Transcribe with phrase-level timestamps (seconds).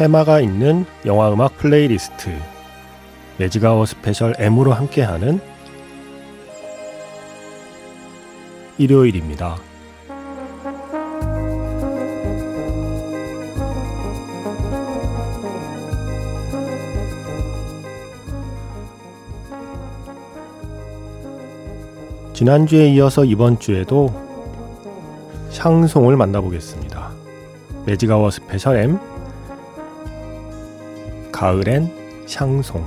[0.00, 2.30] 테마가 있는 영화 음악 playlist
[3.36, 5.40] Magic Hour Special M으로 함께하는
[8.78, 9.58] 일요일입니다.
[22.32, 24.08] 지난주에 이어서 이번 주에도
[25.50, 27.10] 샹송을 만나보겠습니다.
[27.84, 29.09] Magic Hour Special M
[31.40, 31.90] 가을엔
[32.26, 32.84] 샹송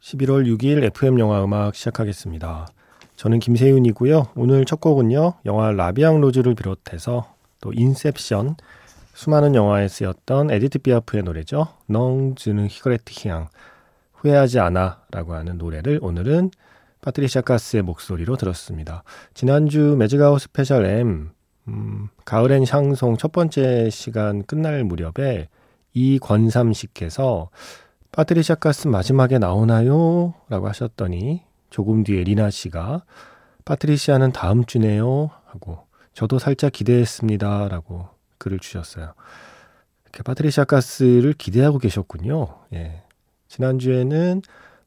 [0.00, 2.68] 11월 6일 FM 영화 음악 시작하겠습니다.
[3.16, 4.28] 저는 김세윤이고요.
[4.34, 5.34] 오늘 첫 곡은요.
[5.44, 8.56] 영화 La Vie en Rose를 비롯해서 또 인셉션,
[9.12, 11.66] 수많은 영화에 쓰였던 에디트 피아프의 노래죠.
[11.88, 13.48] Non, je ne regrette rien,
[14.26, 16.50] 후회하지 않아 라고 하는 노래를 오늘은
[17.00, 19.04] 파트리샤 카스의 목소리로 들었습니다.
[19.34, 21.30] 지난주 Magic Hour Special M,
[21.68, 25.48] 음, 가을엔 샹송 첫 번째 시간 끝날 무렵에
[25.94, 27.50] 이권삼 씨께서
[28.10, 30.34] 파트리샤 카스 마지막에 나오나요?
[30.48, 33.04] 라고 하셨더니 조금 뒤에 리나 씨가
[33.64, 35.30] 파트리시아는 다음 주네요.
[35.46, 37.68] 하고 저도 살짝 기대했습니다.
[37.68, 38.08] 라고
[38.38, 39.14] 글을 주셨어요.
[40.04, 42.48] 이렇게 파트리샤 카스를 기대하고 계셨군요.
[42.72, 43.02] 예.
[43.48, 44.42] 지난주에는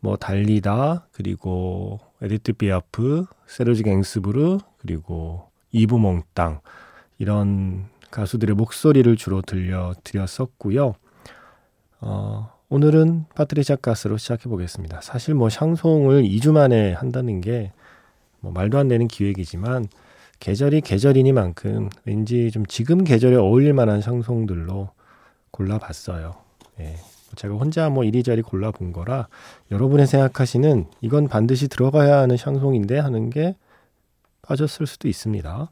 [0.00, 6.60] 뭐 달리다 그리고 에디트 비아프, 세르지 갱스부르 그리고 이브 몽땅
[7.18, 10.94] 이런 가수들의 목소리를 주로 들려 드렸었고요.
[12.00, 15.00] 어, 오늘은 파트리샤 카스로 시작해 보겠습니다.
[15.02, 17.72] 사실 뭐 샹송을 2주 만에 한다는 게
[18.42, 19.86] 뭐 말도 안 되는 기획이지만
[20.40, 24.90] 계절이 계절이니만큼 왠지 좀 지금 계절에 어울릴 만한 샹송들로
[25.52, 26.34] 골라봤어요.
[26.80, 26.96] 예.
[27.42, 29.26] 제가 혼자 뭐 이리저리 골라본 거라
[29.72, 33.56] 여러분의 생각하시는 이건 반드시 들어봐야 하는 샹송인데 하는 게
[34.42, 35.70] 빠졌을 수도 있습니다.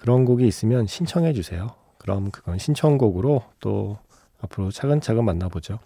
[0.00, 1.74] 그런 곡이 있으면 신청해 주세요.
[1.98, 3.98] 그럼 그건 신청곡으로 또
[4.40, 5.78] 앞으로 차근차근 만나보죠.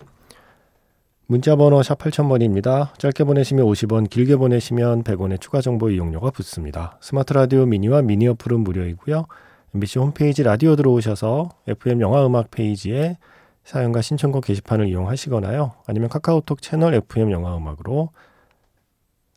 [1.27, 2.97] 문자번호 샵 8000번입니다.
[3.01, 6.99] 짧게 보내시면 50원, 길게 보내시면 100원의 추가 정보 이용료가 붙습니다.
[7.01, 9.27] 스마트 라디오 미니와 미니 어플은 무료이고요.
[9.75, 13.17] MBC 홈페이지 라디오 들어오셔서 FM 영화 음악 페이지에
[13.67, 15.73] 사연과 신청곡 게시판을 이용하시거나요.
[15.87, 18.11] 아니면 카카오톡 채널 FM 영화 음악으로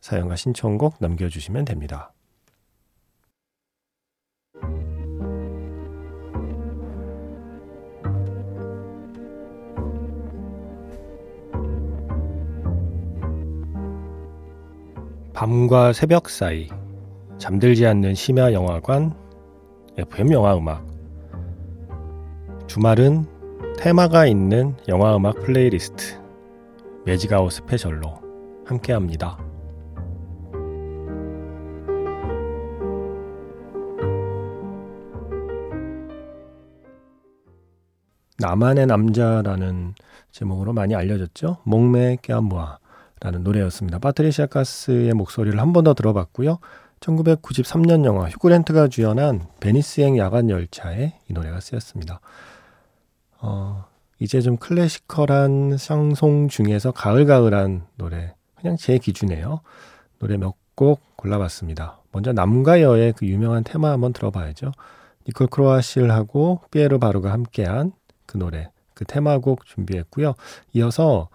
[0.00, 2.12] 사연과 신청곡 남겨주시면 됩니다.
[15.32, 16.68] 밤과 새벽 사이
[17.38, 19.12] 잠들지 않는 심야 영화관
[19.96, 20.86] FM 영화 음악
[22.68, 23.39] 주말은
[23.80, 26.20] 테마가 있는 영화 음악 플레이리스트
[27.06, 28.20] Magic Hour 스페셜로
[28.66, 29.38] 함께합니다.
[38.38, 39.94] 나만의 남자라는
[40.30, 41.58] 제목으로 많이 알려졌죠.
[41.64, 42.78] Mon mec à moi
[43.20, 43.98] 라는 노래였습니다.
[43.98, 46.58] 파트리시아 가스의 목소리를 한 번 더 들어봤고요.
[47.00, 52.20] 1993년 영화 휴그랜트가 주연한 베니스행 야간 열차에 이 노래가 쓰였습니다.
[53.40, 53.84] 어,
[54.18, 59.60] 이제 좀 클래시컬한 샹송 중에서 가을가을한 노래, 그냥 제 기준에요.
[60.18, 62.00] 노래 몇 곡 골라봤습니다.
[62.10, 64.72] 먼저 남과 여의 그 유명한 테마 한번 들어봐야죠.
[65.28, 67.92] 니콜 크로아실하고 피에르 바루가 함께한
[68.24, 70.32] 그 노래, 그 테마곡 준비했고요.
[70.72, 71.28] 이어서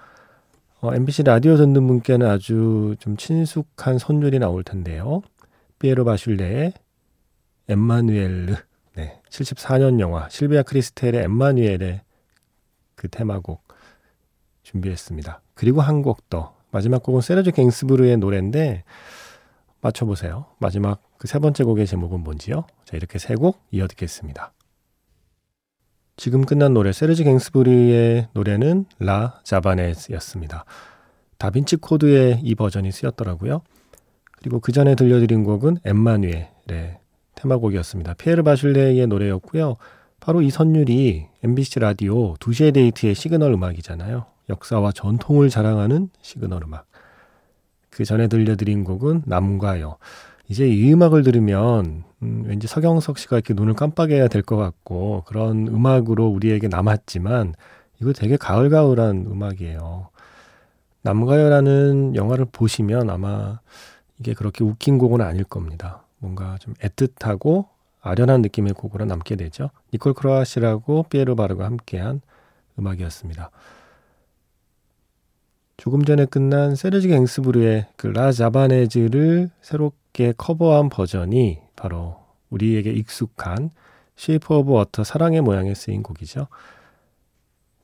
[0.81, 5.22] 어, MBC 라디오 듣는 분께는 아주 좀 친숙한 선율이 나올 텐데요.
[5.78, 6.74] 피에로 바슐레의
[7.69, 8.56] 엠마누엘르,
[8.95, 12.01] 네, 74년 영화 실비아 크리스텔의 엠마누엘의
[12.95, 13.62] 그 테마곡
[14.63, 15.42] 준비했습니다.
[15.53, 16.56] 그리고 한 곡 더.
[16.71, 18.83] 마지막 곡은 세르주 갱스부르의 노래인데
[19.81, 20.45] 맞춰보세요.
[20.59, 22.65] 마지막 그 세 번째 곡의 제목은 뭔지요?
[22.86, 24.51] 자, 이렇게 세 곡 이어 듣겠습니다.
[26.18, 30.65] 지금 끝난 노래 세르지 갱스부르의 노래는 La Javanaise였습니다.
[31.38, 33.62] 다빈치 코드의 이 버전이 쓰였더라고요.
[34.31, 37.00] 그리고 그 전에 들려드린 곡은 엠마누엘의
[37.45, 38.15] 테마곡이었습니다.
[38.15, 39.75] 피에르 바슐레의 노래였고요.
[40.19, 44.25] 바로 이 선율이 MBC 라디오 2시의 데이트의 시그널 음악이잖아요.
[44.50, 46.88] 역사와 전통을 자랑하는 시그널 음악.
[47.89, 49.97] 그 전에 들려드린 곡은 남과 여.
[50.47, 55.68] 이제 이 음악을 들으면 음, 왠지 서경석 씨가 이렇게 눈을 깜빡여야 될 것 같고 그런
[55.68, 57.53] 음악으로 우리에게 남았지만
[58.01, 60.09] 이거 되게 가을가을한 음악이에요.
[61.03, 63.59] 남과 여라는 영화를 보시면 아마
[64.19, 66.05] 이게 그렇게 웃긴 곡은 아닐 겁니다.
[66.25, 67.68] 뭔가 좀 애틋하고
[68.01, 69.69] 아련한 느낌의 곡으로 남게 되죠.
[69.94, 72.22] 니콜 크로아시라고 피에르 바르가 함께한
[72.80, 73.51] 음악이었습니다.
[75.77, 82.18] 조금 전에 끝난 세르지 갱스부르의 그 La Javanaise를 새롭게 커버한 버전이 바로
[82.50, 83.69] 우리에게 익숙한
[84.16, 86.48] 쉐이프 오브 워터 사랑의 모양에 쓰인 곡이죠.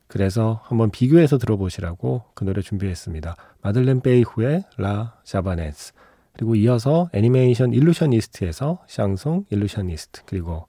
[0.08, 3.36] 그래서 한번 비교해서 들어보시라고 그 노래 준비했습니다.
[3.62, 5.92] 마들렌 페이루의 La Javanaise
[6.32, 10.66] 그리고 이어서 애니메이션 일루셔니스트에서 샹송 일루셔니스트 그리고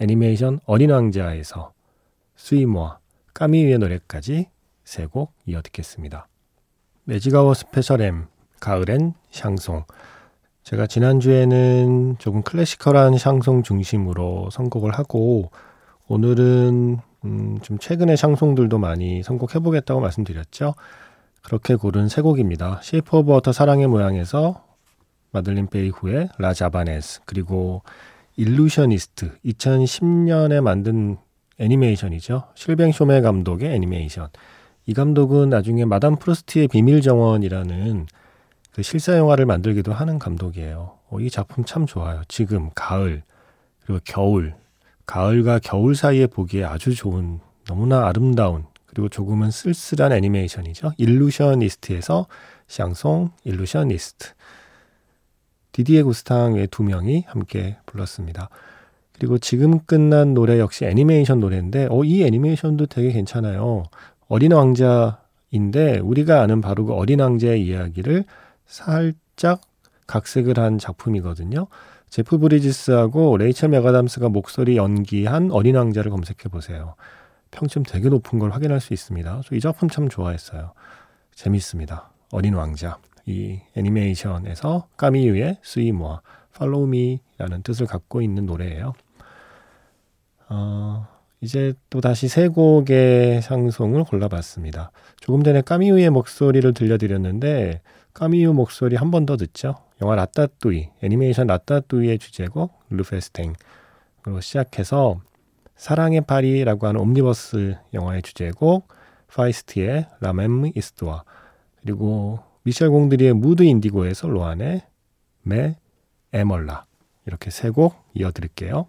[0.00, 1.72] 애니메이션 어린 왕자에서
[2.36, 2.98] Suis-moi
[3.34, 4.48] 까미위의 노래까지
[4.84, 6.28] 세 곡 이어 듣겠습니다.
[7.04, 8.26] 매지가워 스페셜 M
[8.60, 9.84] 가을엔 샹송
[10.62, 15.50] 제가 지난주에는 조금 클래시컬한 샹송 중심으로 선곡을 하고
[16.08, 20.74] 오늘은 음, 좀 최근의 샹송들도 많이 선곡해 보겠다고 말씀드렸죠.
[21.42, 22.80] 그렇게 고른 세 곡입니다.
[22.82, 24.64] 쉐이프 오브 워터 사랑의 모양에서
[25.34, 27.82] 마들린 페이루의 La Javanaise 그리고
[28.36, 31.16] 일루셔니스트 2010년에 만든
[31.58, 32.44] 애니메이션이죠.
[32.54, 34.28] 실뱅 쇼메 감독의 애니메이션.
[34.86, 38.06] 이 감독은 나중에 마담 프루스트의 비밀 정원이라는
[38.72, 40.98] 그 실사 영화를 만들기도 하는 감독이에요.
[41.10, 42.22] 어, 이 작품 참 좋아요.
[42.28, 43.22] 지금 가을
[43.84, 44.54] 그리고 겨울,
[45.06, 50.92] 가을과 겨울 사이에 보기에 아주 좋은 너무나 아름다운 그리고 조금은 쓸쓸한 애니메이션이죠.
[50.98, 52.26] 일루셔니스트에서
[52.66, 54.30] 샹송 일루셔니스트.
[55.74, 58.48] 디디에 구스탕 의두 명이 함께 불렀습니다.
[59.12, 63.82] 그리고 지금 끝난 노래 역시 애니메이션 노래인데, 어, 이 애니메이션도 되게 괜찮아요.
[64.28, 68.24] 어린 왕자인데, 우리가 아는 바로 그 어린 왕자의 이야기를
[68.66, 69.62] 살짝
[70.06, 71.66] 각색을 한 작품이거든요.
[72.08, 76.94] 제프 브리지스하고 레이첼 맥아담스가 목소리 연기한 어린 왕자를 검색해 보세요.
[77.50, 79.42] 평점 되게 높은 걸 확인할 수 있습니다.
[79.50, 80.70] 이 작품 참 좋아했어요.
[81.34, 82.10] 재밌습니다.
[82.30, 82.98] 어린 왕자.
[83.26, 86.20] 이 애니메이션에서 까미유의 Suis-moi,
[86.54, 88.92] follow me라는 뜻을 갖고 있는 노래예요.
[90.48, 91.06] 어,
[91.40, 94.90] 이제 또 다시 세 곡의 샹송을 골라봤습니다.
[95.20, 97.80] 조금 전에 까미유의 목소리를 들려드렸는데
[98.12, 99.76] 까미유 목소리 한 번 더 듣죠.
[100.02, 103.54] 영화 라따뚜이, 애니메이션 라따뚜이의 주제곡 Le Festin으로
[104.40, 105.20] 시작해서
[105.76, 108.88] 사랑의 파리라고 하는 옴니버스 영화의 주제곡
[109.28, 111.24] 파이스트의 La même histoire
[111.82, 114.82] 그리고 미셸 공드리의 무드 인디고에서 로안의
[115.42, 115.76] Mais
[116.32, 116.84] Aime la
[117.26, 118.86] 이렇게 세 곡 이어드릴게요.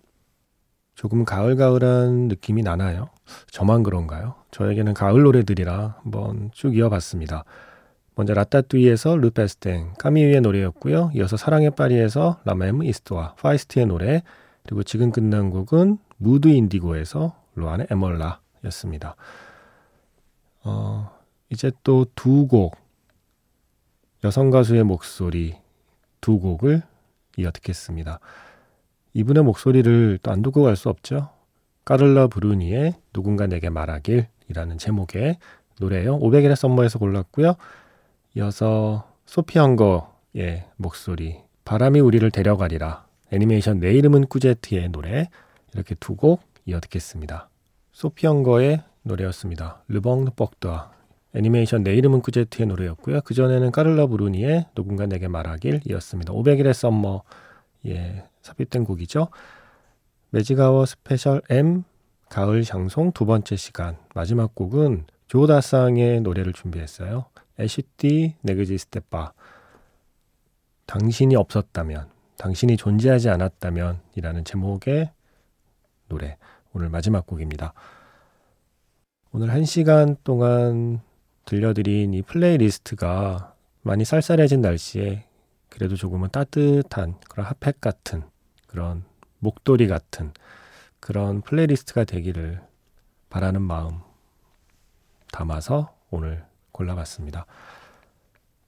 [0.95, 3.09] 조금 가을가을한 느낌이 나나요?
[3.51, 4.35] 저만 그런가요?
[4.51, 7.43] 저에게는 가을 노래들이라 한번 쭉 이어봤습니다.
[8.15, 11.11] 먼저 라따뚜이에서 Le Festin, 까미유의 노래였고요.
[11.15, 14.23] 이어서 사랑의 파리에서 La même histoire 파이스트의 노래,
[14.63, 19.17] 그리고 지금 끝난 곡은 무드 인디고에서 로안의 Aime la였습니다.
[20.63, 21.11] 어,
[21.49, 22.77] 이제 또 두 곡,
[24.25, 25.55] 여성 가수의 목소리
[26.19, 26.81] 두 곡을
[27.37, 28.19] 이어 듣겠습니다.
[29.13, 31.29] 이분의 목소리를 또안 듣고 갈 수 없죠.
[31.85, 35.37] 까를라 브루니의 누군가 내게 말하길이라는 제목의
[35.79, 36.17] 노래예요.
[36.17, 37.53] 500일의 썸머에서 골랐고요.
[38.35, 45.29] 이어서 소피 한거의 목소리 바람이 우리를 데려가리라 애니메이션 내 이름은 꾸제트의 노래
[45.75, 47.47] 이렇게 두 곡 이어 듣겠습니다.
[47.91, 49.83] 소피 한거의 노래였습니다.
[49.87, 50.94] 르봉 뻑드와
[51.35, 53.21] 애니메이션 내 이름은 꾸제트의 노래였고요.
[53.21, 56.33] 그전에는 까를라 브루니의 누군가 내게 말하길이었습니다.
[56.33, 59.27] 500일의 썸머에 삽입된 곡이죠.
[60.29, 61.83] 매지가워 스페셜 M
[62.29, 67.25] 가을 샹송 두 번째 시간 마지막 곡은 조 다상의 노래를 준비했어요.
[67.59, 69.33] Et si tu n'existais pas
[70.85, 75.11] 당신이 없었다면 당신이 존재하지 않았다면 이라는 제목의
[76.07, 76.37] 노래
[76.73, 77.73] 오늘 마지막 곡입니다.
[79.31, 81.01] 오늘 한 시간 동안
[81.45, 85.27] 들려드린 이 플레이리스트가 많이 쌀쌀해진 날씨에
[85.69, 88.23] 그래도 조금은 따뜻한 그런 핫팩 같은
[88.67, 89.03] 그런
[89.39, 90.33] 목도리 같은
[90.99, 92.61] 그런 플레이리스트가 되기를
[93.29, 93.99] 바라는 마음
[95.31, 97.45] 담아서 오늘 골라봤습니다.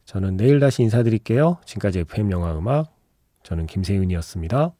[0.06, 1.58] 저는 내일 다시 인사드릴게요.
[1.66, 2.96] 지금까지 FM 영화 음악
[3.44, 4.74] 저는 김세윤이었습니다.